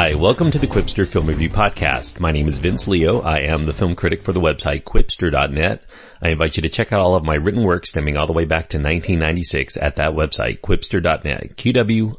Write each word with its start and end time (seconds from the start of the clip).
Hi, 0.00 0.14
welcome 0.14 0.50
to 0.52 0.58
the 0.58 0.66
Qwipster 0.66 1.06
Film 1.06 1.26
Review 1.26 1.50
Podcast. 1.50 2.20
My 2.20 2.32
name 2.32 2.48
is 2.48 2.56
Vince 2.56 2.88
Leo. 2.88 3.20
I 3.20 3.40
am 3.40 3.66
the 3.66 3.74
film 3.74 3.94
critic 3.94 4.22
for 4.22 4.32
the 4.32 4.40
website 4.40 4.84
qwipster.net. 4.84 5.84
I 6.22 6.30
invite 6.30 6.56
you 6.56 6.62
to 6.62 6.70
check 6.70 6.90
out 6.90 7.02
all 7.02 7.16
of 7.16 7.22
my 7.22 7.34
written 7.34 7.64
work 7.64 7.84
stemming 7.84 8.16
all 8.16 8.26
the 8.26 8.32
way 8.32 8.46
back 8.46 8.70
to 8.70 8.78
1996 8.78 9.76
at 9.76 9.96
that 9.96 10.12
website, 10.12 10.60
qwipster.net, 10.62 11.54
Q-W-I-P-S-T-E-R 11.58 12.12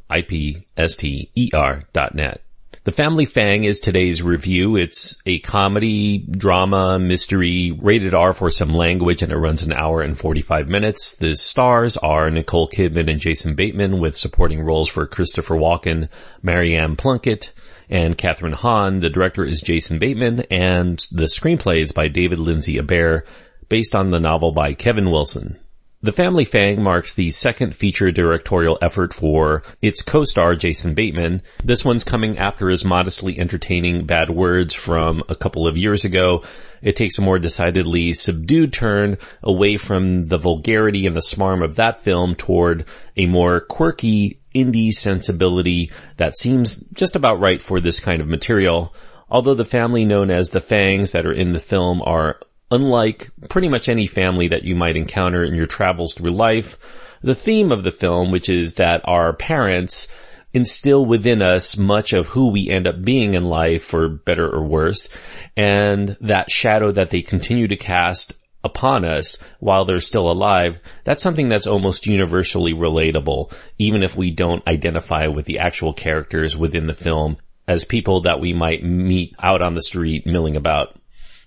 dot 1.92 2.14
net. 2.14 2.44
The 2.84 2.92
Family 2.92 3.26
Fang 3.26 3.64
is 3.64 3.80
today's 3.80 4.24
review. 4.24 4.76
It's 4.76 5.16
a 5.28 5.38
comedy, 5.38 6.18
drama, 6.18 6.98
mystery, 6.98 7.78
rated 7.80 8.16
R 8.16 8.34
for 8.34 8.50
some 8.50 8.74
language, 8.74 9.22
and 9.22 9.32
it 9.32 9.38
runs 9.38 9.62
an 9.62 9.72
hour 9.72 10.02
and 10.02 10.18
45 10.18 10.68
minutes. 10.68 11.14
The 11.14 11.36
stars 11.36 11.96
are 11.98 12.32
Nicole 12.32 12.68
Kidman 12.68 13.08
and 13.08 13.20
Jason 13.20 13.54
Bateman 13.54 14.00
with 14.00 14.18
supporting 14.18 14.64
roles 14.64 14.90
for 14.90 15.06
Christopher 15.06 15.54
Walken, 15.54 16.10
Maryann 16.44 16.98
Plunkett, 16.98 17.54
and 17.88 18.18
Kathryn 18.18 18.56
Hahn. 18.56 19.00
The 19.02 19.12
director 19.12 19.46
is 19.46 19.62
Jason 19.62 20.00
Bateman, 20.00 20.48
and 20.50 21.06
the 21.12 21.26
screenplay 21.26 21.82
is 21.82 21.92
by 21.92 22.08
David 22.08 22.40
Lindsay 22.40 22.80
Abaire, 22.80 23.28
based 23.70 23.94
on 23.94 24.10
the 24.10 24.20
novel 24.20 24.54
by 24.54 24.74
Kevin 24.74 25.12
Wilson. 25.12 25.60
The 26.04 26.12
Family 26.12 26.46
Fang 26.46 26.82
marks 26.82 27.14
the 27.14 27.30
second 27.30 27.76
feature 27.76 28.12
directorial 28.12 28.80
effort 28.82 29.14
for 29.14 29.62
its 29.84 30.02
co-star 30.02 30.56
Jason 30.56 30.96
Bateman. 30.96 31.44
This 31.64 31.86
one's 31.86 32.04
coming 32.04 32.40
after 32.40 32.70
his 32.70 32.84
modestly 32.84 33.38
entertaining 33.38 34.08
Bad 34.08 34.32
Words 34.32 34.74
from 34.74 35.22
a 35.30 35.36
couple 35.36 35.68
of 35.68 35.78
years 35.78 36.04
ago. 36.04 36.42
It 36.82 36.96
takes 36.96 37.20
a 37.20 37.22
more 37.22 37.38
decidedly 37.38 38.14
subdued 38.16 38.74
turn 38.74 39.20
away 39.44 39.78
from 39.78 40.28
the 40.28 40.40
vulgarity 40.40 41.06
and 41.06 41.16
the 41.16 41.22
smarm 41.22 41.64
of 41.64 41.76
that 41.76 42.02
film 42.02 42.34
toward 42.34 42.86
a 43.16 43.28
more 43.28 43.60
quirky 43.60 44.40
indie 44.56 44.92
sensibility 44.92 45.92
that 46.18 46.36
seems 46.36 46.78
just 46.94 47.16
about 47.16 47.40
right 47.40 47.62
for 47.62 47.80
this 47.80 48.00
kind 48.00 48.24
of 48.24 48.28
material. 48.28 48.92
Although 49.30 49.54
the 49.54 49.64
family 49.64 50.06
known 50.06 50.32
as 50.32 50.50
the 50.50 50.62
Fangs 50.62 51.12
that 51.12 51.28
are 51.28 51.32
in 51.32 51.54
the 51.54 51.60
film 51.60 52.02
are 52.02 52.40
unlike 52.72 53.30
pretty 53.50 53.70
much 53.70 53.90
any 53.90 54.08
family 54.08 54.48
that 54.48 54.64
you 54.64 54.76
might 54.76 54.96
encounter 54.96 55.44
in 55.44 55.54
your 55.54 55.68
travels 55.68 56.14
through 56.14 56.32
life, 56.32 56.78
the 57.22 57.36
theme 57.36 57.72
of 57.72 57.84
the 57.84 57.92
film, 57.92 58.32
which 58.32 58.50
is 58.50 58.76
that 58.76 59.02
our 59.06 59.34
parents 59.34 60.08
instill 60.54 61.06
within 61.06 61.42
us 61.42 61.78
much 61.78 62.14
of 62.14 62.28
who 62.28 62.52
we 62.52 62.70
end 62.70 62.88
up 62.88 63.04
being 63.04 63.34
in 63.34 63.46
life 63.46 63.84
for 63.84 64.10
better 64.10 64.50
or 64.50 64.64
worse, 64.64 65.10
and 65.56 66.18
that 66.20 66.50
shadow 66.50 66.92
that 66.92 67.10
they 67.10 67.22
continue 67.22 67.68
to 67.68 67.78
cast 67.78 68.34
upon 68.64 69.06
us 69.06 69.38
while 69.60 69.86
they're 69.86 70.00
still 70.00 70.30
alive, 70.30 70.80
that's 71.04 71.22
something 71.22 71.50
that's 71.50 71.68
almost 71.68 72.06
universally 72.06 72.74
relatable, 72.74 73.52
even 73.78 74.04
if 74.04 74.16
we 74.16 74.32
don't 74.32 74.66
identify 74.68 75.28
with 75.28 75.46
the 75.46 75.60
actual 75.60 75.94
characters 75.94 76.56
within 76.56 76.88
the 76.88 76.94
film 76.94 77.38
as 77.68 77.86
people 77.86 78.22
that 78.22 78.40
we 78.40 78.54
might 78.54 78.84
meet 78.84 79.34
out 79.40 79.62
on 79.62 79.76
the 79.76 79.82
street 79.82 80.26
milling 80.26 80.56
about. 80.56 81.00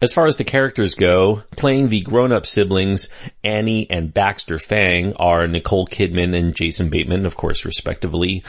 As 0.02 0.12
far 0.12 0.26
as 0.26 0.36
the 0.36 0.44
characters 0.44 0.94
go, 0.94 1.44
playing 1.56 1.88
the 1.88 2.02
grown-up 2.02 2.46
siblings, 2.46 3.08
Annie 3.42 3.88
and 3.88 4.12
Baxter 4.12 4.58
Fang 4.58 5.14
are 5.14 5.46
Nicole 5.46 5.86
Kidman 5.86 6.36
and 6.36 6.54
Jason 6.54 6.90
Bateman, 6.90 7.26
of 7.26 7.36
course, 7.36 7.64
respectively. 7.64 8.44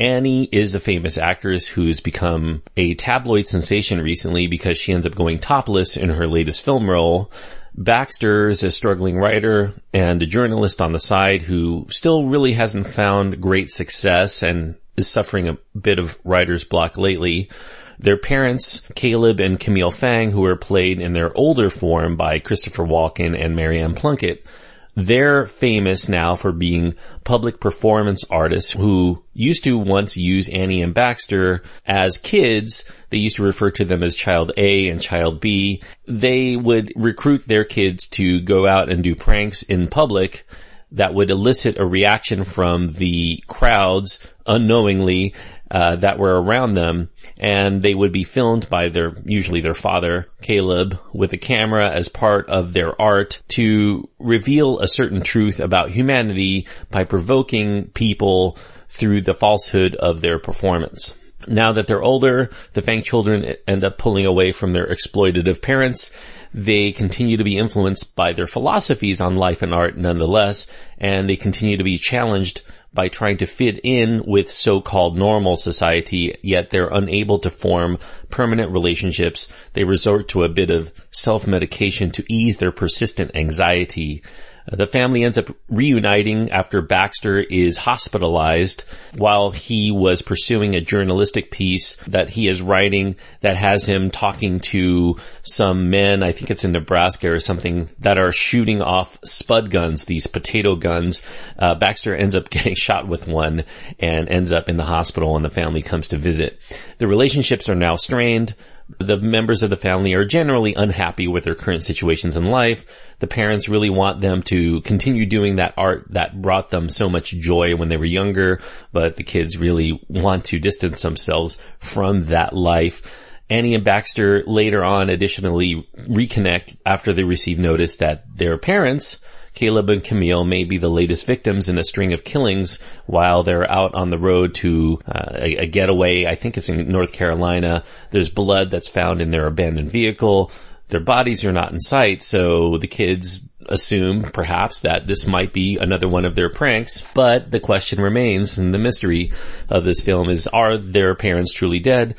Annie 0.00 0.44
is 0.44 0.74
a 0.74 0.80
famous 0.80 1.18
actress 1.18 1.66
who's 1.66 2.00
become 2.00 2.62
a 2.76 2.94
tabloid 2.94 3.46
sensation 3.48 4.00
recently 4.00 4.46
because 4.46 4.78
she 4.78 4.92
ends 4.92 5.06
up 5.06 5.14
going 5.14 5.38
topless 5.38 5.96
in 5.96 6.10
her 6.10 6.26
latest 6.26 6.64
film 6.64 6.88
role. 6.88 7.30
Baxter 7.74 8.48
is 8.48 8.62
a 8.62 8.70
struggling 8.70 9.18
writer 9.18 9.74
and 9.92 10.22
a 10.22 10.26
journalist 10.26 10.80
on 10.80 10.92
the 10.92 11.00
side 11.00 11.42
who 11.42 11.86
still 11.90 12.26
really 12.26 12.52
hasn't 12.52 12.86
found 12.86 13.40
great 13.40 13.70
success 13.70 14.42
and 14.42 14.76
is 14.96 15.08
suffering 15.08 15.48
a 15.48 15.58
bit 15.78 15.98
of 15.98 16.18
writer's 16.24 16.64
block 16.64 16.96
lately. 16.96 17.50
Their 17.98 18.16
parents, 18.16 18.82
Caleb 18.94 19.40
and 19.40 19.58
Camille 19.58 19.90
Fang, 19.90 20.30
who 20.30 20.44
are 20.44 20.56
played 20.56 21.00
in 21.00 21.14
their 21.14 21.36
older 21.36 21.68
form 21.68 22.16
by 22.16 22.38
Christopher 22.38 22.84
Walken 22.84 23.36
and 23.38 23.56
Maryann 23.56 23.96
Plunkett, 23.96 24.46
they're 24.94 25.46
famous 25.46 26.08
now 26.08 26.34
for 26.34 26.50
being 26.50 26.96
public 27.22 27.60
performance 27.60 28.24
artists 28.30 28.72
who 28.72 29.22
used 29.32 29.62
to 29.62 29.78
once 29.78 30.16
use 30.16 30.48
Annie 30.48 30.82
and 30.82 30.92
Baxter 30.92 31.62
as 31.86 32.18
kids. 32.18 32.84
They 33.10 33.18
used 33.18 33.36
to 33.36 33.44
refer 33.44 33.70
to 33.72 33.84
them 33.84 34.02
as 34.02 34.16
child 34.16 34.50
A 34.56 34.88
and 34.88 35.00
child 35.00 35.40
B. 35.40 35.82
They 36.08 36.56
would 36.56 36.92
recruit 36.96 37.46
their 37.46 37.64
kids 37.64 38.08
to 38.08 38.40
go 38.40 38.66
out 38.66 38.90
and 38.90 39.04
do 39.04 39.14
pranks 39.14 39.62
in 39.62 39.86
public 39.86 40.44
that 40.90 41.14
would 41.14 41.30
elicit 41.30 41.78
a 41.78 41.86
reaction 41.86 42.42
from 42.44 42.88
the 42.88 43.42
crowds 43.46 44.18
unknowingly 44.46 45.34
uh, 45.70 45.96
that 45.96 46.18
were 46.18 46.40
around 46.40 46.74
them, 46.74 47.10
and 47.36 47.82
they 47.82 47.94
would 47.94 48.12
be 48.12 48.24
filmed 48.24 48.68
by 48.70 48.88
their 48.88 49.16
usually 49.24 49.60
their 49.60 49.74
father 49.74 50.28
Caleb 50.40 50.98
with 51.12 51.32
a 51.32 51.38
camera 51.38 51.90
as 51.90 52.08
part 52.08 52.48
of 52.48 52.72
their 52.72 53.00
art 53.00 53.42
to 53.48 54.08
reveal 54.18 54.78
a 54.78 54.88
certain 54.88 55.20
truth 55.20 55.60
about 55.60 55.90
humanity 55.90 56.66
by 56.90 57.04
provoking 57.04 57.88
people 57.88 58.56
through 58.88 59.20
the 59.20 59.34
falsehood 59.34 59.94
of 59.96 60.20
their 60.20 60.38
performance. 60.38 61.14
Now 61.46 61.72
that 61.72 61.86
they're 61.86 62.02
older, 62.02 62.50
the 62.72 62.82
Fang 62.82 63.02
children 63.02 63.56
end 63.66 63.84
up 63.84 63.98
pulling 63.98 64.26
away 64.26 64.52
from 64.52 64.72
their 64.72 64.86
exploitative 64.86 65.62
parents. 65.62 66.10
They 66.52 66.92
continue 66.92 67.36
to 67.36 67.44
be 67.44 67.58
influenced 67.58 68.16
by 68.16 68.32
their 68.32 68.46
philosophies 68.46 69.20
on 69.20 69.36
life 69.36 69.62
and 69.62 69.72
art 69.72 69.96
nonetheless, 69.96 70.66
and 70.98 71.28
they 71.28 71.36
continue 71.36 71.76
to 71.76 71.84
be 71.84 71.98
challenged 71.98 72.62
by 72.92 73.08
trying 73.08 73.36
to 73.38 73.46
fit 73.46 73.80
in 73.82 74.22
with 74.26 74.50
so-called 74.50 75.16
normal 75.16 75.56
society, 75.56 76.34
yet 76.42 76.70
they're 76.70 76.88
unable 76.88 77.38
to 77.40 77.50
form 77.50 77.98
permanent 78.30 78.72
relationships. 78.72 79.52
They 79.74 79.84
resort 79.84 80.28
to 80.28 80.44
a 80.44 80.48
bit 80.48 80.70
of 80.70 80.92
self-medication 81.10 82.10
to 82.12 82.24
ease 82.32 82.58
their 82.58 82.72
persistent 82.72 83.32
anxiety. 83.34 84.22
The 84.70 84.86
family 84.86 85.24
ends 85.24 85.38
up 85.38 85.50
reuniting 85.68 86.50
after 86.50 86.82
Baxter 86.82 87.38
is 87.38 87.78
hospitalized 87.78 88.84
while 89.16 89.50
he 89.50 89.90
was 89.90 90.20
pursuing 90.20 90.74
a 90.74 90.80
journalistic 90.80 91.50
piece 91.50 91.96
that 92.06 92.28
he 92.28 92.48
is 92.48 92.60
writing 92.60 93.16
that 93.40 93.56
has 93.56 93.86
him 93.86 94.10
talking 94.10 94.60
to 94.60 95.16
some 95.42 95.90
men, 95.90 96.22
I 96.22 96.32
think 96.32 96.50
it's 96.50 96.64
in 96.64 96.72
Nebraska 96.72 97.30
or 97.30 97.40
something, 97.40 97.88
that 98.00 98.18
are 98.18 98.32
shooting 98.32 98.82
off 98.82 99.18
spud 99.24 99.70
guns, 99.70 100.04
these 100.04 100.26
potato 100.26 100.74
guns. 100.74 101.22
Uh, 101.58 101.74
Baxter 101.74 102.14
ends 102.14 102.34
up 102.34 102.50
getting 102.50 102.74
shot 102.74 103.08
with 103.08 103.26
one 103.26 103.64
and 103.98 104.28
ends 104.28 104.52
up 104.52 104.68
in 104.68 104.76
the 104.76 104.84
hospital 104.84 105.36
and 105.36 105.44
the 105.44 105.50
family 105.50 105.82
comes 105.82 106.08
to 106.08 106.18
visit. 106.18 106.58
The 106.98 107.06
relationships 107.06 107.68
are 107.68 107.74
now 107.74 107.96
strained. 107.96 108.54
The 108.98 109.18
members 109.18 109.62
of 109.62 109.70
the 109.70 109.76
family 109.76 110.14
are 110.14 110.24
generally 110.24 110.74
unhappy 110.74 111.28
with 111.28 111.44
their 111.44 111.54
current 111.54 111.82
situations 111.82 112.36
in 112.36 112.46
life. 112.46 112.86
The 113.18 113.26
parents 113.26 113.68
really 113.68 113.90
want 113.90 114.20
them 114.20 114.42
to 114.44 114.80
continue 114.80 115.26
doing 115.26 115.56
that 115.56 115.74
art 115.76 116.06
that 116.10 116.40
brought 116.40 116.70
them 116.70 116.88
so 116.88 117.08
much 117.10 117.32
joy 117.32 117.76
when 117.76 117.90
they 117.90 117.98
were 117.98 118.06
younger, 118.06 118.60
but 118.92 119.16
the 119.16 119.24
kids 119.24 119.58
really 119.58 120.02
want 120.08 120.46
to 120.46 120.58
distance 120.58 121.02
themselves 121.02 121.58
from 121.78 122.24
that 122.26 122.54
life. 122.54 123.02
Annie 123.50 123.74
and 123.74 123.84
Baxter 123.84 124.42
later 124.44 124.84
on 124.84 125.10
additionally 125.10 125.88
reconnect 125.96 126.76
after 126.84 127.12
they 127.12 127.24
receive 127.24 127.58
notice 127.58 127.96
that 127.98 128.24
their 128.36 128.58
parents 128.58 129.18
Caleb 129.54 129.90
and 129.90 130.04
Camille 130.04 130.44
may 130.44 130.64
be 130.64 130.78
the 130.78 130.88
latest 130.88 131.26
victims 131.26 131.68
in 131.68 131.78
a 131.78 131.84
string 131.84 132.12
of 132.12 132.24
killings 132.24 132.78
while 133.06 133.42
they're 133.42 133.70
out 133.70 133.94
on 133.94 134.10
the 134.10 134.18
road 134.18 134.54
to 134.56 135.00
uh, 135.06 135.30
a, 135.34 135.56
a 135.56 135.66
getaway. 135.66 136.26
I 136.26 136.34
think 136.34 136.56
it's 136.56 136.68
in 136.68 136.88
North 136.90 137.12
Carolina. 137.12 137.84
There's 138.10 138.28
blood 138.28 138.70
that's 138.70 138.88
found 138.88 139.20
in 139.20 139.30
their 139.30 139.46
abandoned 139.46 139.90
vehicle. 139.90 140.50
Their 140.88 141.00
bodies 141.00 141.44
are 141.44 141.52
not 141.52 141.70
in 141.70 141.78
sight, 141.78 142.22
so 142.22 142.78
the 142.78 142.86
kids 142.86 143.48
assume 143.68 144.22
perhaps 144.22 144.80
that 144.80 145.06
this 145.06 145.26
might 145.26 145.52
be 145.52 145.76
another 145.76 146.08
one 146.08 146.24
of 146.24 146.34
their 146.34 146.48
pranks, 146.48 147.04
but 147.14 147.50
the 147.50 147.60
question 147.60 148.00
remains 148.00 148.58
and 148.58 148.72
the 148.72 148.78
mystery 148.78 149.32
of 149.68 149.84
this 149.84 150.00
film 150.00 150.30
is 150.30 150.46
are 150.46 150.76
their 150.78 151.14
parents 151.14 151.52
truly 151.52 151.78
dead? 151.78 152.16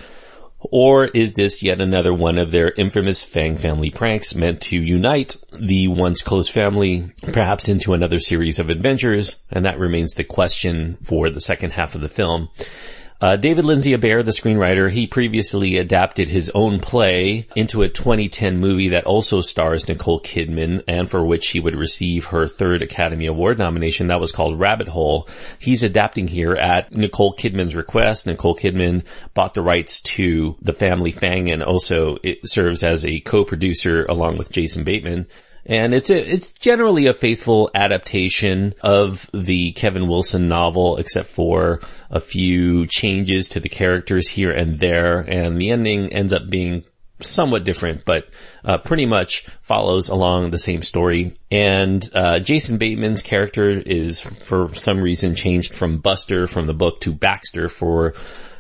Or 0.62 1.06
is 1.06 1.34
this 1.34 1.64
yet 1.64 1.80
another 1.80 2.14
one 2.14 2.38
of 2.38 2.52
their 2.52 2.72
infamous 2.72 3.24
Fang 3.24 3.58
family 3.58 3.90
pranks 3.90 4.36
meant 4.36 4.62
to 4.62 4.78
unite 4.78 5.38
the 5.54 5.88
once 5.88 6.22
close 6.22 6.50
family 6.50 7.12
perhaps 7.32 7.70
into 7.70 7.94
another 7.94 8.20
series 8.20 8.60
of 8.60 8.70
adventures? 8.70 9.38
And 9.52 9.66
that 9.66 9.80
remains 9.80 10.14
the 10.14 10.26
question 10.26 10.98
for 11.02 11.30
the 11.30 11.42
second 11.42 11.72
half 11.72 11.96
of 11.96 12.02
the 12.02 12.10
film. 12.10 12.50
Uh, 13.22 13.36
David 13.36 13.66
Lindsay 13.66 13.92
Abaire, 13.92 14.24
the 14.24 14.32
screenwriter, 14.32 14.90
he 14.90 15.06
previously 15.06 15.78
adapted 15.78 16.30
his 16.30 16.50
own 16.56 16.80
play 16.80 17.48
into 17.54 17.82
a 17.82 17.90
2010 17.90 18.60
movie 18.60 18.88
that 18.90 19.04
also 19.04 19.42
stars 19.42 19.90
Nicole 19.90 20.22
Kidman 20.22 20.82
and 20.88 21.10
for 21.10 21.26
which 21.26 21.50
he 21.50 21.60
would 21.60 21.76
receive 21.76 22.26
her 22.28 22.48
third 22.48 22.82
Academy 22.82 23.26
Award 23.26 23.58
nomination. 23.58 24.08
That 24.08 24.22
was 24.22 24.32
called 24.32 24.58
Rabbit 24.58 24.88
Hole. 24.88 25.28
He's 25.60 25.84
adapting 25.84 26.30
here 26.30 26.54
at 26.54 26.94
Nicole 26.94 27.36
Kidman's 27.36 27.76
request. 27.76 28.26
Nicole 28.26 28.56
Kidman 28.56 29.04
bought 29.34 29.54
the 29.54 29.62
rights 29.62 30.00
to 30.02 30.56
The 30.62 30.74
Family 30.74 31.12
Fang 31.12 31.52
and 31.52 31.62
also 31.62 32.20
it 32.24 32.40
serves 32.50 32.86
as 32.86 33.06
a 33.06 33.20
co-producer 33.20 34.06
along 34.06 34.38
with 34.38 34.50
Jason 34.50 34.86
Bateman. 34.86 35.28
And 35.66 35.94
it's 35.94 36.10
a, 36.10 36.18
it's 36.18 36.52
generally 36.52 37.06
a 37.06 37.14
faithful 37.14 37.70
adaptation 37.76 38.74
of 38.82 39.30
the 39.34 39.72
Kevin 39.74 40.08
Wilson 40.08 40.48
novel, 40.48 40.98
except 40.98 41.30
for 41.30 41.80
a 42.10 42.20
few 42.20 42.88
changes 42.88 43.50
to 43.50 43.60
the 43.60 43.70
characters 43.70 44.30
here 44.30 44.52
and 44.52 44.80
there. 44.80 45.20
And 45.20 45.62
the 45.62 45.70
ending 45.72 46.14
ends 46.14 46.34
up 46.34 46.50
being 46.50 46.84
somewhat 47.22 47.66
different, 47.66 48.06
but 48.06 48.30
uh, 48.64 48.78
pretty 48.78 49.06
much 49.06 49.46
follows 49.62 50.10
along 50.10 50.50
the 50.50 50.58
same 50.58 50.82
story. 50.82 51.38
And 51.52 52.08
uh, 52.14 52.40
Jason 52.40 52.78
Bateman's 52.78 53.22
character 53.22 53.70
is, 53.72 54.22
for 54.22 54.74
some 54.76 55.02
reason, 55.02 55.36
changed 55.36 55.74
from 55.74 56.00
Buster 56.00 56.48
from 56.48 56.68
the 56.68 56.74
book 56.74 57.02
to 57.02 57.14
Baxter 57.14 57.70
for 57.70 58.14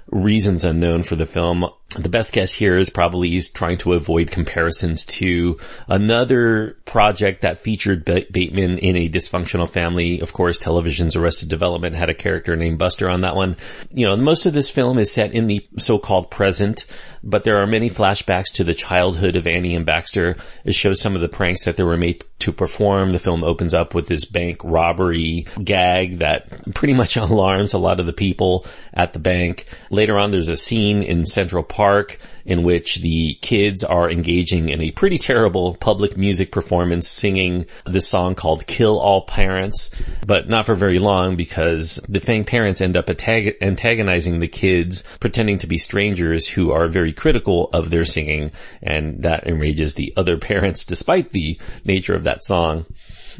reasons 0.08 0.66
unknown 0.66 1.04
for 1.04 1.16
the 1.16 1.26
film. 1.26 1.66
The 1.98 2.10
best 2.10 2.34
guess 2.34 2.54
here 2.54 2.78
is 2.78 2.92
probably 2.92 3.30
he's 3.30 3.50
trying 3.50 3.80
to 3.80 3.94
avoid 3.94 4.30
comparisons 4.30 5.06
to 5.06 5.58
another 5.88 6.78
project 6.86 7.42
that 7.42 7.58
featured 7.58 8.06
Bateman 8.06 8.78
in 8.78 8.96
a 8.96 9.10
dysfunctional 9.10 9.68
family. 9.68 10.20
Of 10.20 10.32
course, 10.32 10.60
television's 10.60 11.16
Arrested 11.16 11.50
Development 11.50 11.96
had 11.96 12.10
a 12.10 12.14
character 12.14 12.56
named 12.56 12.78
Buster 12.78 13.10
on 13.10 13.22
that 13.22 13.36
one. 13.36 13.58
You 13.92 14.06
know, 14.06 14.16
most 14.18 14.46
of 14.46 14.54
this 14.54 14.70
film 14.70 15.00
is 15.00 15.12
set 15.12 15.34
in 15.34 15.48
the 15.48 15.68
so-called 15.80 16.30
present, 16.30 16.86
but 17.24 17.44
there 17.44 17.58
are 17.58 17.66
many 17.66 17.90
flashbacks 17.90 18.54
to 18.54 18.64
the 18.64 18.76
childhood 18.76 19.36
of 19.36 19.48
Annie 19.48 19.76
and 19.76 19.86
Baxter. 19.86 20.36
It 20.66 20.76
shows 20.76 21.02
some 21.02 21.16
of 21.16 21.22
the 21.22 21.28
pranks 21.28 21.66
that 21.66 21.76
they 21.76 21.84
were 21.84 21.98
made 21.98 22.24
to 22.40 22.52
perform. 22.52 23.12
The 23.12 23.20
film 23.20 23.44
opens 23.44 23.74
up 23.74 23.96
with 23.96 24.08
this 24.08 24.26
bank 24.26 24.60
robbery 24.64 25.48
gag 25.64 26.20
that 26.20 26.76
pretty 26.76 26.94
much 26.94 27.18
alarms 27.18 27.74
a 27.74 27.80
lot 27.80 28.00
of 28.00 28.06
the 28.06 28.14
people 28.14 28.68
at 28.94 29.14
the 29.14 29.20
bank. 29.20 29.66
Later 29.90 30.20
on, 30.20 30.30
there's 30.30 30.50
a 30.50 30.56
scene 30.56 31.02
in 31.02 31.26
Central 31.26 31.64
Park 31.64 31.79
park 31.80 32.20
in 32.44 32.64
which 32.64 32.98
the 32.98 33.36
kids 33.36 33.86
are 33.86 34.12
engaging 34.12 34.68
in 34.68 34.82
a 34.82 34.92
pretty 34.92 35.18
terrible 35.18 35.76
public 35.76 36.18
music 36.18 36.52
performance 36.52 37.08
singing 37.08 37.66
this 37.86 38.06
song 38.06 38.36
called 38.36 38.68
Kill 38.68 39.00
All 39.00 39.22
Parents, 39.22 39.90
but 40.28 40.50
not 40.50 40.66
for 40.66 40.76
very 40.76 41.00
long 41.00 41.38
because 41.38 41.98
the 42.10 42.20
Fang 42.20 42.44
parents 42.44 42.82
end 42.82 42.98
up 42.98 43.10
antagonizing 43.10 44.40
the 44.40 44.48
kids, 44.50 45.06
pretending 45.22 45.58
to 45.60 45.68
be 45.68 45.78
strangers 45.78 46.50
who 46.50 46.70
are 46.70 46.90
very 46.90 47.14
critical 47.14 47.70
of 47.72 47.90
their 47.90 48.04
singing, 48.04 48.52
and 48.84 49.24
that 49.24 49.48
enrages 49.48 49.94
the 49.94 50.12
other 50.18 50.38
parents 50.38 50.84
despite 50.84 51.30
the 51.30 51.58
nature 51.86 52.14
of 52.14 52.26
that 52.26 52.44
song. 52.44 52.86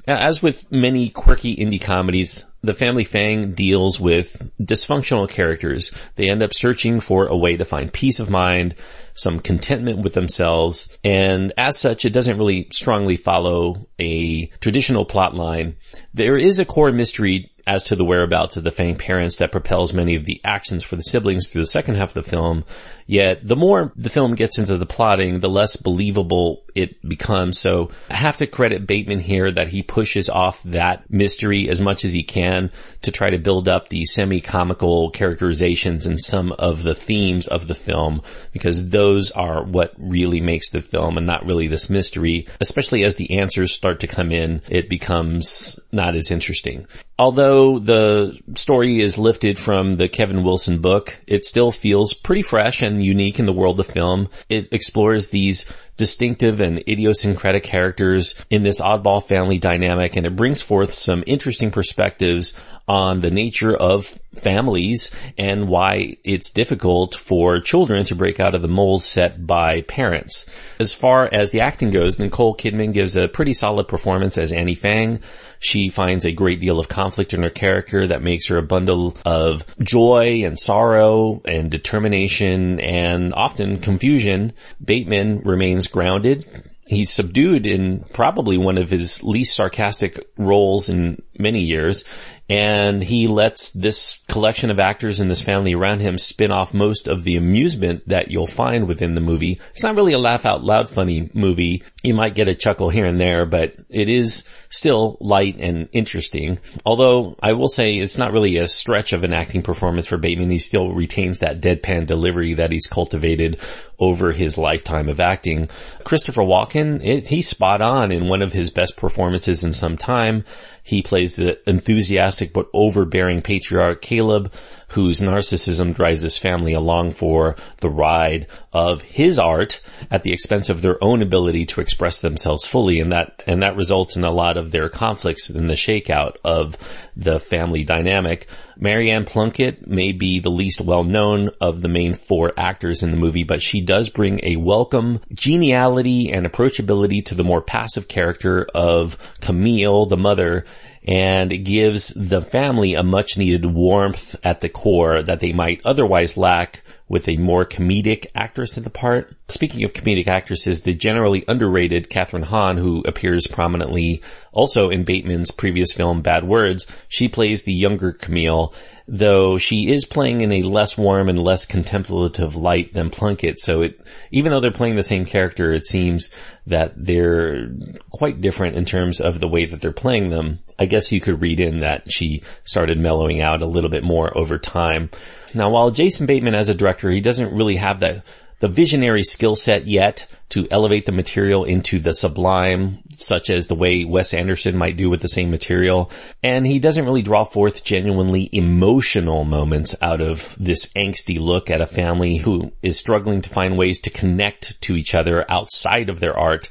As 0.08 0.42
with 0.42 0.72
many 0.72 1.10
quirky 1.10 1.58
indie 1.58 1.82
comedies, 1.82 2.46
the 2.62 2.74
family 2.74 3.04
Fang 3.04 3.52
deals 3.52 4.00
with 4.00 4.52
dysfunctional 4.60 5.30
characters. 5.30 5.92
They 6.16 6.30
end 6.30 6.44
up 6.44 6.54
searching 6.54 7.00
for 7.00 7.26
a 7.28 7.38
way 7.38 7.56
to 7.58 7.66
find 7.66 7.92
peace 7.92 8.20
of 8.20 8.30
mind, 8.30 8.76
some 9.14 9.40
contentment 9.40 10.00
with 10.00 10.14
themselves, 10.14 10.98
and 11.04 11.54
as 11.58 11.78
such, 11.78 12.06
it 12.06 12.14
doesn't 12.14 12.38
really 12.38 12.68
strongly 12.72 13.16
follow 13.16 13.88
a 14.00 14.48
traditional 14.62 15.06
plot 15.06 15.36
line. 15.36 15.78
There 16.14 16.38
is 16.38 16.60
a 16.60 16.66
core 16.66 16.92
mystery 16.92 17.52
as 17.70 17.84
to 17.84 17.96
the 17.96 18.04
whereabouts 18.04 18.58
of 18.58 18.64
the 18.64 18.72
Fang 18.72 18.96
parents 18.96 19.36
that 19.36 19.52
propels 19.52 19.94
many 19.94 20.16
of 20.16 20.24
the 20.26 20.42
actions 20.44 20.84
for 20.84 20.96
the 20.96 21.04
siblings 21.04 21.50
through 21.50 21.62
the 21.62 21.68
second 21.68 21.94
half 21.94 22.16
of 22.16 22.26
the 22.26 22.30
film. 22.30 22.66
Yet 23.06 23.48
the 23.48 23.56
more 23.56 23.92
the 23.96 24.10
film 24.10 24.34
gets 24.34 24.58
into 24.58 24.78
the 24.78 24.88
plotting, 24.88 25.40
the 25.40 25.50
less 25.50 25.76
believable 25.76 26.64
it 26.76 27.08
becomes. 27.08 27.60
So 27.60 27.92
I 28.10 28.16
have 28.16 28.38
to 28.38 28.48
credit 28.48 28.88
Bateman 28.88 29.20
here 29.20 29.52
that 29.52 29.70
he 29.70 29.84
pushes 29.84 30.30
off 30.30 30.64
that 30.64 31.10
mystery 31.12 31.70
as 31.70 31.82
much 31.82 32.06
as 32.06 32.14
he 32.14 32.24
can 32.24 32.72
to 33.02 33.12
try 33.12 33.30
to 33.30 33.40
build 33.40 33.68
up 33.68 33.90
the 33.90 34.06
semi-comical 34.06 35.12
characterizations 35.12 36.06
and 36.06 36.20
some 36.20 36.52
of 36.54 36.84
the 36.84 36.96
themes 36.96 37.48
of 37.48 37.68
the 37.68 37.76
film 37.76 38.22
because 38.52 38.90
those 38.90 39.32
are 39.32 39.64
what 39.64 39.94
really 39.98 40.42
makes 40.42 40.70
the 40.70 40.82
film 40.82 41.18
and 41.18 41.26
not 41.26 41.46
really 41.46 41.68
this 41.68 41.90
mystery. 41.90 42.48
Especially 42.62 43.04
as 43.04 43.16
the 43.16 43.40
answers 43.40 43.74
start 43.74 44.00
to 44.00 44.08
come 44.08 44.32
in, 44.32 44.62
it 44.70 44.88
becomes 44.90 45.80
not 45.92 46.16
as 46.16 46.32
interesting. 46.32 46.88
Although 47.18 47.59
the 47.80 48.40
story 48.56 49.00
is 49.02 49.18
lifted 49.18 49.60
from 49.60 49.94
the 49.94 50.08
Kevin 50.08 50.44
Wilson 50.44 50.80
book, 50.80 51.20
it 51.28 51.44
still 51.44 51.72
feels 51.72 52.14
pretty 52.14 52.42
fresh 52.42 52.82
and 52.82 53.04
unique 53.04 53.40
in 53.40 53.46
the 53.46 53.54
world 53.54 53.80
of 53.80 53.88
film. 53.88 54.30
It 54.48 54.70
explores 54.72 55.28
these 55.28 55.66
distinctive 55.98 56.62
and 56.62 56.80
idiosyncratic 56.88 57.64
characters 57.64 58.34
in 58.50 58.64
this 58.64 58.80
oddball 58.80 59.22
family 59.22 59.60
dynamic 59.60 60.16
and 60.16 60.26
it 60.26 60.34
brings 60.34 60.62
forth 60.62 60.94
some 60.94 61.26
interesting 61.28 61.72
perspectives 61.72 62.54
on 62.90 63.22
the 63.22 63.30
nature 63.30 63.74
of 63.74 64.20
families 64.34 65.14
and 65.38 65.68
why 65.68 66.18
it's 66.24 66.50
difficult 66.50 67.14
for 67.14 67.60
children 67.60 68.04
to 68.04 68.16
break 68.16 68.40
out 68.40 68.56
of 68.56 68.64
the 68.64 68.68
mold 68.68 69.04
set 69.04 69.46
by 69.46 69.82
parents. 69.84 70.48
As 70.80 70.92
far 70.92 71.30
as 71.32 71.52
the 71.52 71.62
acting 71.62 71.92
goes, 71.92 72.18
Nicole 72.18 72.56
Kidman 72.56 72.92
gives 72.92 73.16
a 73.16 73.28
pretty 73.28 73.54
solid 73.54 73.88
performance 73.88 74.40
as 74.40 74.52
Annie 74.52 74.74
Fang. 74.74 75.22
She 75.60 75.90
finds 75.90 76.26
a 76.26 76.32
great 76.32 76.60
deal 76.60 76.80
of 76.80 76.90
conflict 76.90 77.34
in 77.34 77.44
her 77.44 77.50
character 77.52 78.08
that 78.08 78.24
makes 78.24 78.48
her 78.48 78.58
a 78.58 78.64
bundle 78.64 79.16
of 79.24 79.64
joy 79.84 80.42
and 80.44 80.58
sorrow 80.58 81.42
and 81.46 81.70
determination 81.70 82.80
and 82.80 83.36
often 83.36 83.82
confusion. 83.82 84.54
Bateman 84.84 85.42
remains 85.42 85.86
grounded 85.88 86.64
he's 86.90 87.12
subdued 87.12 87.68
in 87.68 88.04
probably 88.14 88.58
one 88.58 88.78
of 88.78 88.90
his 88.90 89.22
least 89.22 89.56
sarcastic 89.56 90.28
roles 90.38 90.90
in 90.90 91.22
many 91.40 91.62
years 91.62 92.04
and 92.50 93.04
he 93.04 93.28
lets 93.28 93.70
this 93.72 94.24
collection 94.28 94.72
of 94.72 94.80
actors 94.80 95.20
and 95.20 95.30
this 95.30 95.42
family 95.42 95.76
around 95.76 96.00
him 96.00 96.18
spin 96.18 96.52
off 96.52 96.74
most 96.74 97.08
of 97.08 97.24
the 97.24 97.38
amusement 97.38 98.02
that 98.08 98.32
you'll 98.32 98.48
find 98.48 98.88
within 98.88 99.14
the 99.14 99.22
movie. 99.22 99.60
It's 99.72 99.84
not 99.84 99.96
really 99.96 100.14
a 100.14 100.20
laugh 100.20 100.48
out 100.48 100.64
loud 100.64 100.90
funny 100.90 101.30
movie. 101.36 101.84
You 102.02 102.16
might 102.16 102.34
get 102.34 102.48
a 102.48 102.56
chuckle 102.56 102.90
here 102.90 103.06
and 103.06 103.22
there, 103.22 103.46
but 103.46 103.76
it 103.88 104.10
is 104.10 104.46
still 104.70 105.18
light 105.20 105.58
and 105.60 105.90
interesting. 105.92 106.58
Although 106.86 107.36
I 107.40 107.54
will 107.54 107.68
say 107.68 107.98
it's 107.98 108.18
not 108.18 108.34
really 108.34 108.58
a 108.58 108.68
stretch 108.68 109.14
of 109.14 109.24
an 109.24 109.34
acting 109.34 109.62
performance 109.62 110.08
for 110.08 110.18
Bateman. 110.18 110.50
He 110.50 110.60
still 110.60 110.92
retains 110.92 111.40
that 111.40 111.62
deadpan 111.62 112.08
delivery 112.08 112.56
that 112.56 112.72
he's 112.72 112.88
cultivated 112.88 113.60
over 114.00 114.32
his 114.32 114.58
lifetime 114.58 115.08
of 115.08 115.20
acting. 115.20 115.70
Christopher 116.04 116.42
Walken, 116.42 117.06
it, 117.06 117.28
he's 117.28 117.48
spot 117.48 117.82
on 117.82 118.12
in 118.12 118.28
one 118.28 118.42
of 118.42 118.54
his 118.54 118.72
best 118.72 118.98
performances 118.98 119.64
in 119.64 119.74
some 119.74 119.98
time. 119.98 120.46
He 120.82 121.04
plays 121.04 121.29
the 121.36 121.60
enthusiastic 121.70 122.54
but 122.54 122.70
overbearing 122.74 123.42
patriarch 123.42 124.02
Caleb, 124.02 124.52
whose 124.90 125.20
narcissism 125.20 125.94
drives 125.94 126.24
his 126.24 126.38
family 126.38 126.74
along 126.74 127.12
for 127.12 127.56
the 127.78 127.90
ride 127.90 128.48
of 128.74 129.02
his 129.04 129.38
art 129.38 129.82
at 130.10 130.24
the 130.24 130.34
expense 130.34 130.70
of 130.70 130.82
their 130.82 131.02
own 131.04 131.22
ability 131.22 131.66
to 131.66 131.82
express 131.82 132.22
themselves 132.22 132.66
fully. 132.66 133.00
And 133.00 133.12
that, 133.12 133.44
and 133.46 133.62
that 133.62 133.76
results 133.76 134.16
in 134.16 134.24
a 134.24 134.32
lot 134.32 134.58
of 134.58 134.72
their 134.72 134.90
conflicts 134.90 135.50
in 135.50 135.68
the 135.68 135.76
shakeout 135.76 136.38
of 136.44 136.76
the 137.16 137.40
family 137.40 137.84
dynamic. 137.84 138.48
Maryann 138.80 139.26
Plunkett 139.28 139.88
may 139.88 140.14
be 140.14 140.40
the 140.40 140.50
least 140.50 140.80
well 140.80 141.04
known 141.04 141.50
of 141.60 141.82
the 141.82 141.90
main 141.90 142.14
four 142.14 142.54
actors 142.58 143.04
in 143.04 143.12
the 143.12 143.18
movie, 143.18 143.44
but 143.44 143.62
she 143.62 143.82
does 143.82 144.10
bring 144.10 144.40
a 144.44 144.56
welcome 144.56 145.20
geniality 145.34 146.32
and 146.32 146.48
approachability 146.48 147.24
to 147.26 147.36
the 147.36 147.44
more 147.44 147.62
passive 147.62 148.08
character 148.08 148.66
of 148.74 149.18
Camille, 149.42 150.06
the 150.06 150.18
mother, 150.18 150.66
and 151.04 151.52
it 151.52 151.60
gives 151.60 152.10
the 152.16 152.42
family 152.42 152.94
a 152.94 153.04
much 153.04 153.38
needed 153.38 153.66
warmth 153.66 154.36
at 154.44 154.62
the 154.62 154.70
core 154.70 155.22
that 155.22 155.40
they 155.40 155.54
might 155.54 155.82
otherwise 155.86 156.38
lack 156.38 156.84
with 157.08 157.28
a 157.28 157.38
more 157.38 157.66
comedic 157.66 158.28
actress 158.36 158.78
in 158.78 158.84
the 158.84 158.90
part. 158.90 159.36
Speaking 159.48 159.84
of 159.84 159.94
comedic 159.94 160.28
actresses, 160.28 160.82
the 160.82 160.94
generally 160.94 161.44
underrated 161.48 162.10
Kathryn 162.10 162.44
Hahn, 162.44 162.78
who 162.78 163.02
appears 163.06 163.48
prominently 163.48 164.22
also 164.52 164.90
in 164.90 165.04
Bateman's 165.04 165.50
previous 165.50 165.92
film 165.92 166.22
Bad 166.22 166.44
Words, 166.44 166.86
she 167.08 167.28
plays 167.28 167.64
the 167.64 167.74
younger 167.74 168.12
Camille, 168.12 168.76
though 169.08 169.58
she 169.58 169.92
is 169.92 170.06
playing 170.06 170.42
in 170.42 170.52
a 170.52 170.62
less 170.62 170.98
warm 171.00 171.30
and 171.30 171.40
less 171.40 171.66
contemplative 171.66 172.56
light 172.56 172.94
than 172.94 173.10
Plunkett. 173.10 173.58
So 173.58 173.82
it, 173.82 174.00
even 174.32 174.52
though 174.52 174.60
they're 174.60 174.70
playing 174.70 174.96
the 174.96 175.04
same 175.04 175.26
character, 175.26 175.72
it 175.72 175.88
seems 175.88 176.30
that 176.68 176.94
they're 176.96 177.72
quite 178.12 178.40
different 178.40 178.76
in 178.76 178.86
terms 178.86 179.20
of 179.20 179.40
the 179.40 179.48
way 179.48 179.66
that 179.66 179.82
they're 179.82 179.92
playing 179.92 180.30
them. 180.30 180.60
I 180.80 180.86
guess 180.86 181.12
you 181.12 181.20
could 181.20 181.42
read 181.42 181.60
in 181.60 181.82
that 181.82 182.12
she 182.12 182.42
started 182.64 182.98
mellowing 182.98 183.42
out 183.42 183.62
a 183.62 183.68
little 183.68 183.90
bit 183.90 184.04
more 184.04 184.36
over 184.36 184.58
time. 184.58 185.10
Now, 185.54 185.70
while 185.70 185.92
Jason 185.92 186.26
Bateman 186.26 186.56
as 186.56 186.70
a 186.70 186.74
director, 186.74 187.12
he 187.12 187.22
doesn't 187.22 187.54
really 187.54 187.76
have 187.76 188.00
the, 188.00 188.24
the 188.60 188.70
visionary 188.70 189.24
skill 189.24 189.56
set 189.56 189.88
yet 189.88 190.26
to 190.50 190.68
elevate 190.72 191.06
the 191.06 191.12
material 191.12 191.64
into 191.64 192.00
the 192.00 192.14
sublime, 192.14 193.00
such 193.12 193.50
as 193.50 193.68
the 193.68 193.76
way 193.76 194.04
Wes 194.04 194.34
Anderson 194.34 194.78
might 194.78 194.98
do 194.98 195.10
with 195.10 195.22
the 195.22 195.28
same 195.28 195.52
material. 195.52 196.12
And 196.42 196.66
he 196.66 196.80
doesn't 196.80 197.06
really 197.06 197.22
draw 197.22 197.44
forth 197.44 197.84
genuinely 197.84 198.50
emotional 198.52 199.44
moments 199.44 199.96
out 200.02 200.22
of 200.22 200.56
this 200.60 200.88
angsty 200.94 201.40
look 201.40 201.70
at 201.70 201.82
a 201.82 201.88
family 201.88 202.38
who 202.38 202.72
is 202.82 202.98
struggling 202.98 203.42
to 203.42 203.50
find 203.50 203.78
ways 203.78 204.02
to 204.02 204.10
connect 204.10 204.82
to 204.82 204.96
each 204.96 205.14
other 205.14 205.46
outside 205.52 206.10
of 206.10 206.20
their 206.20 206.38
art. 206.38 206.70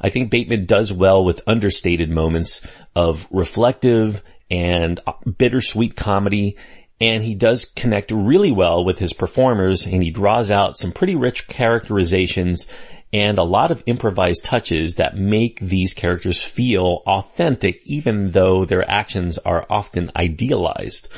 I 0.00 0.10
think 0.10 0.30
Bateman 0.30 0.66
does 0.66 0.92
well 0.92 1.24
with 1.24 1.46
understated 1.46 2.10
moments 2.10 2.60
of 2.94 3.26
reflective 3.30 4.22
and 4.50 5.00
bittersweet 5.38 5.96
comedy 5.96 6.56
and 7.00 7.22
he 7.22 7.34
does 7.34 7.64
connect 7.64 8.10
really 8.10 8.52
well 8.52 8.84
with 8.84 8.98
his 8.98 9.12
performers 9.12 9.86
and 9.86 10.02
he 10.02 10.10
draws 10.10 10.50
out 10.50 10.78
some 10.78 10.92
pretty 10.92 11.14
rich 11.14 11.46
characterizations 11.48 12.66
and 13.12 13.38
a 13.38 13.44
lot 13.44 13.70
of 13.70 13.82
improvised 13.86 14.44
touches 14.44 14.96
that 14.96 15.16
make 15.16 15.60
these 15.60 15.94
characters 15.94 16.42
feel 16.42 17.02
authentic 17.06 17.80
even 17.84 18.32
though 18.32 18.64
their 18.64 18.88
actions 18.90 19.38
are 19.38 19.66
often 19.70 20.10
idealized. 20.16 21.08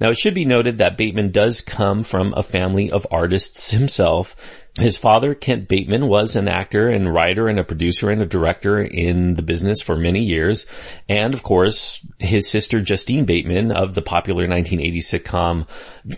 Now 0.00 0.10
it 0.10 0.18
should 0.18 0.34
be 0.34 0.44
noted 0.44 0.78
that 0.78 0.96
Bateman 0.96 1.30
does 1.30 1.60
come 1.60 2.02
from 2.02 2.34
a 2.34 2.42
family 2.42 2.90
of 2.90 3.06
artists 3.10 3.70
himself. 3.70 4.36
His 4.78 4.98
father, 4.98 5.34
Kent 5.34 5.68
Bateman, 5.68 6.06
was 6.06 6.36
an 6.36 6.48
actor 6.48 6.88
and 6.88 7.12
writer 7.12 7.48
and 7.48 7.58
a 7.58 7.64
producer 7.64 8.10
and 8.10 8.20
a 8.20 8.26
director 8.26 8.80
in 8.80 9.32
the 9.32 9.42
business 9.42 9.80
for 9.80 9.96
many 9.96 10.20
years. 10.20 10.66
And 11.08 11.32
of 11.32 11.42
course, 11.42 12.06
his 12.18 12.48
sister, 12.48 12.82
Justine 12.82 13.24
Bateman 13.24 13.72
of 13.72 13.94
the 13.94 14.02
popular 14.02 14.46
1980 14.46 15.00
sitcom 15.00 15.66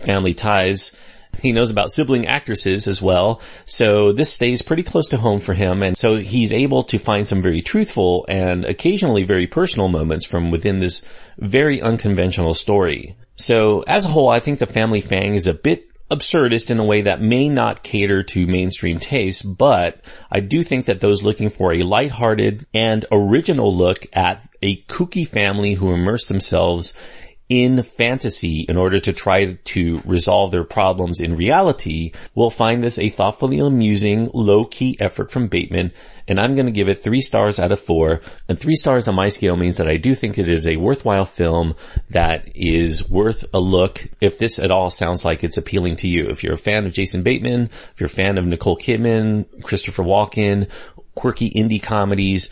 Family 0.01 0.33
Ties, 0.33 0.91
he 1.41 1.53
knows 1.53 1.71
about 1.71 1.91
sibling 1.91 2.27
actresses 2.27 2.87
as 2.87 3.01
well. 3.01 3.41
So 3.65 4.11
this 4.11 4.33
stays 4.33 4.61
pretty 4.61 4.83
close 4.83 5.07
to 5.09 5.17
home 5.17 5.39
for 5.39 5.53
him. 5.53 5.81
And 5.81 5.97
so 5.97 6.17
he's 6.17 6.51
able 6.51 6.83
to 6.83 6.97
find 6.97 7.27
some 7.27 7.41
very 7.41 7.61
truthful 7.61 8.25
and 8.27 8.65
occasionally 8.65 9.23
very 9.23 9.47
personal 9.47 9.87
moments 9.87 10.25
from 10.25 10.51
within 10.51 10.79
this 10.79 11.05
very 11.37 11.81
unconventional 11.81 12.55
story. 12.55 13.15
So 13.37 13.83
as 13.87 14.03
a 14.03 14.09
whole, 14.09 14.27
I 14.27 14.41
think 14.41 14.59
the 14.59 14.65
Family 14.65 14.99
Fang 14.99 15.33
is 15.33 15.47
a 15.47 15.53
bit 15.53 15.88
absurdist 16.09 16.71
in 16.71 16.79
a 16.79 16.83
way 16.83 17.01
that 17.01 17.21
may 17.21 17.49
not 17.49 17.83
cater 17.83 18.23
to 18.23 18.47
mainstream 18.47 18.99
tastes, 18.99 19.43
but 19.43 20.01
I 20.31 20.39
do 20.39 20.63
think 20.63 20.85
that 20.85 21.01
those 21.01 21.23
looking 21.23 21.49
for 21.49 21.73
a 21.73 21.83
lighthearted 21.83 22.65
and 22.73 23.05
original 23.11 23.75
look 23.75 24.07
at 24.13 24.47
a 24.61 24.81
kooky 24.83 25.27
family 25.27 25.73
who 25.73 25.93
immerse 25.93 26.25
themselves 26.27 26.93
in 27.49 27.81
fantasy 27.81 28.61
in 28.69 28.77
order 28.77 28.99
to 28.99 29.11
try 29.11 29.53
to 29.53 30.01
resolve 30.05 30.51
their 30.51 30.63
problems 30.63 31.19
in 31.19 31.35
reality 31.35 32.11
will 32.35 32.51
find 32.51 32.83
this 32.83 32.99
a 32.99 33.09
thoughtfully 33.09 33.57
amusing, 33.57 34.29
low-key 34.33 34.95
effort 34.99 35.31
from 35.31 35.47
Bateman, 35.47 35.91
and 36.27 36.39
I'm 36.39 36.53
going 36.53 36.67
to 36.67 36.71
give 36.71 36.87
it 36.89 37.01
three 37.01 37.21
stars 37.21 37.59
out 37.59 37.71
of 37.71 37.79
four. 37.79 38.21
And 38.47 38.59
three 38.59 38.75
stars 38.75 39.07
on 39.07 39.15
my 39.15 39.29
scale 39.29 39.57
means 39.57 39.77
that 39.77 39.87
I 39.87 39.97
do 39.97 40.13
think 40.13 40.37
it 40.37 40.47
is 40.47 40.67
a 40.67 40.77
worthwhile 40.77 41.25
film 41.25 41.75
that 42.11 42.55
is 42.55 43.09
worth 43.09 43.45
a 43.51 43.59
look 43.59 44.07
if 44.21 44.37
this 44.37 44.59
at 44.59 44.69
all 44.69 44.91
sounds 44.91 45.25
like 45.25 45.43
it's 45.43 45.57
appealing 45.57 45.95
to 45.97 46.07
you. 46.07 46.29
If 46.29 46.43
you're 46.43 46.53
a 46.53 46.57
fan 46.57 46.85
of 46.85 46.93
Jason 46.93 47.23
Bateman, 47.23 47.63
if 47.63 47.93
you're 47.97 48.05
a 48.05 48.09
fan 48.09 48.37
of 48.37 48.45
Nicole 48.45 48.77
Kidman, 48.77 49.63
Christopher 49.63 50.03
Walken, 50.03 50.69
quirky 51.15 51.49
indie 51.49 51.81
comedies, 51.81 52.51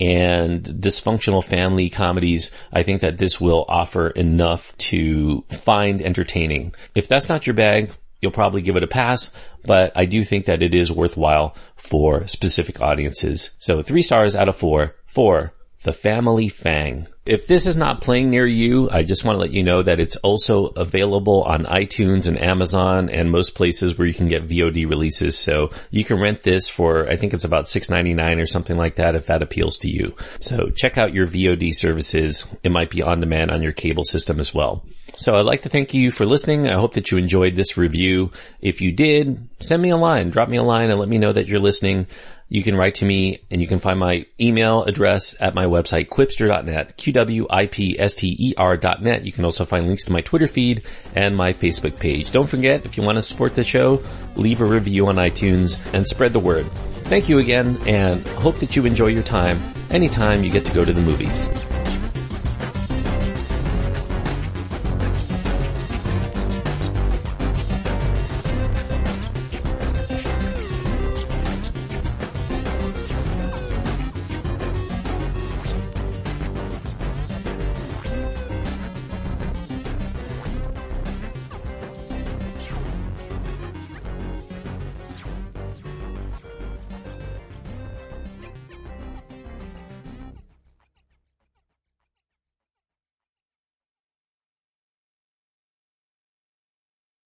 and 0.00 0.62
dysfunctional 0.62 1.44
family 1.44 1.90
comedies, 1.90 2.50
I 2.72 2.82
think 2.82 3.00
that 3.00 3.18
this 3.18 3.40
will 3.40 3.64
offer 3.68 4.08
enough 4.08 4.76
to 4.78 5.42
find 5.50 6.00
entertaining. 6.00 6.74
If 6.94 7.08
that's 7.08 7.28
not 7.28 7.46
your 7.46 7.54
bag, 7.54 7.90
you'll 8.20 8.32
probably 8.32 8.62
give 8.62 8.76
it 8.76 8.84
a 8.84 8.88
pass, 8.88 9.32
but 9.64 9.92
I 9.96 10.04
do 10.04 10.24
think 10.24 10.46
that 10.46 10.62
it 10.62 10.74
is 10.74 10.90
worthwhile 10.90 11.56
for 11.76 12.26
specific 12.26 12.80
audiences. 12.80 13.50
So 13.58 13.82
three 13.82 14.02
stars 14.02 14.34
out 14.34 14.48
of 14.48 14.56
four 14.56 14.94
for 15.06 15.52
The 15.88 15.92
Family 15.92 16.48
Fang. 16.50 17.06
If 17.24 17.46
this 17.46 17.64
is 17.64 17.74
not 17.74 18.02
playing 18.02 18.28
near 18.28 18.46
you, 18.46 18.90
I 18.90 19.04
just 19.04 19.24
want 19.24 19.36
to 19.36 19.40
let 19.40 19.52
you 19.52 19.62
know 19.62 19.82
that 19.82 20.00
it's 20.00 20.16
also 20.16 20.66
available 20.66 21.44
on 21.44 21.64
iTunes 21.64 22.28
and 22.28 22.38
Amazon 22.38 23.08
and 23.08 23.30
most 23.30 23.54
places 23.54 23.96
where 23.96 24.06
you 24.06 24.12
can 24.12 24.28
get 24.28 24.46
VOD 24.46 24.86
releases. 24.86 25.38
So 25.38 25.70
you 25.90 26.04
can 26.04 26.20
rent 26.20 26.42
this 26.42 26.68
for, 26.68 27.08
I 27.08 27.16
think 27.16 27.32
it's 27.32 27.46
about 27.46 27.64
$6.99 27.64 28.38
or 28.38 28.44
something 28.44 28.76
like 28.76 28.96
that 28.96 29.14
if 29.14 29.24
that 29.28 29.40
appeals 29.40 29.78
to 29.78 29.88
you. 29.88 30.14
So 30.40 30.68
check 30.68 30.98
out 30.98 31.14
your 31.14 31.26
VOD 31.26 31.74
services. 31.74 32.44
It 32.62 32.70
might 32.70 32.90
be 32.90 33.00
on 33.00 33.20
demand 33.20 33.50
on 33.50 33.62
your 33.62 33.72
cable 33.72 34.04
system 34.04 34.40
as 34.40 34.52
well. 34.52 34.84
So 35.16 35.36
I'd 35.36 35.46
like 35.46 35.62
to 35.62 35.70
thank 35.70 35.94
you 35.94 36.10
for 36.10 36.26
listening. 36.26 36.68
I 36.68 36.74
hope 36.74 36.92
that 36.92 37.10
you 37.10 37.16
enjoyed 37.16 37.56
this 37.56 37.78
review. 37.78 38.30
If 38.60 38.82
you 38.82 38.92
did, 38.92 39.48
send 39.60 39.80
me 39.80 39.88
a 39.88 39.96
line, 39.96 40.28
drop 40.28 40.50
me 40.50 40.58
a 40.58 40.62
line 40.62 40.90
and 40.90 41.00
let 41.00 41.08
me 41.08 41.16
know 41.16 41.32
that 41.32 41.48
you're 41.48 41.58
listening 41.58 42.06
you 42.48 42.62
can 42.62 42.76
write 42.76 42.94
to 42.96 43.04
me 43.04 43.40
and 43.50 43.60
you 43.60 43.66
can 43.66 43.78
find 43.78 44.00
my 44.00 44.24
email 44.40 44.84
address 44.84 45.36
at 45.38 45.54
my 45.54 45.66
website, 45.66 46.08
quipster.net, 46.08 46.96
qwipster.net. 46.96 49.24
You 49.24 49.32
can 49.32 49.44
also 49.44 49.66
find 49.66 49.86
links 49.86 50.06
to 50.06 50.12
my 50.12 50.22
Twitter 50.22 50.46
feed 50.46 50.82
and 51.14 51.36
my 51.36 51.52
Facebook 51.52 51.98
page. 51.98 52.30
Don't 52.30 52.48
forget, 52.48 52.86
if 52.86 52.96
you 52.96 53.02
want 53.02 53.16
to 53.16 53.22
support 53.22 53.54
the 53.54 53.64
show, 53.64 54.02
leave 54.36 54.62
a 54.62 54.64
review 54.64 55.08
on 55.08 55.16
iTunes 55.16 55.76
and 55.92 56.06
spread 56.06 56.32
the 56.32 56.38
word. 56.38 56.64
Thank 57.04 57.28
you 57.28 57.38
again 57.38 57.78
and 57.86 58.26
hope 58.28 58.56
that 58.56 58.76
you 58.76 58.86
enjoy 58.86 59.08
your 59.08 59.22
time 59.22 59.60
anytime 59.90 60.42
you 60.42 60.50
get 60.50 60.64
to 60.66 60.72
go 60.72 60.84
to 60.84 60.92
the 60.92 61.02
movies. 61.02 61.48